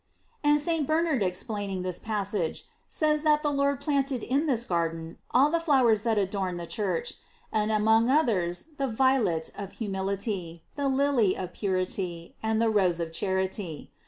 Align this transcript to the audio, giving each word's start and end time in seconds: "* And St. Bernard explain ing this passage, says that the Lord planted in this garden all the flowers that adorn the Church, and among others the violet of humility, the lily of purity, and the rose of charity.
"* 0.23 0.43
And 0.43 0.59
St. 0.59 0.87
Bernard 0.87 1.21
explain 1.21 1.69
ing 1.69 1.83
this 1.83 1.99
passage, 1.99 2.65
says 2.87 3.21
that 3.21 3.43
the 3.43 3.51
Lord 3.51 3.79
planted 3.81 4.23
in 4.23 4.47
this 4.47 4.65
garden 4.65 5.19
all 5.29 5.51
the 5.51 5.59
flowers 5.59 6.01
that 6.01 6.17
adorn 6.17 6.57
the 6.57 6.65
Church, 6.65 7.19
and 7.53 7.71
among 7.71 8.09
others 8.09 8.69
the 8.77 8.87
violet 8.87 9.51
of 9.55 9.73
humility, 9.73 10.63
the 10.75 10.87
lily 10.87 11.37
of 11.37 11.53
purity, 11.53 12.33
and 12.41 12.59
the 12.59 12.67
rose 12.71 12.99
of 12.99 13.11
charity. 13.11 13.91